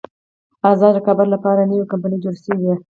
[0.71, 2.73] ازاد رقابت لپاره نوې کمپنۍ جوړه شوه.